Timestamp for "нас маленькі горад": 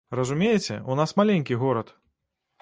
1.01-1.93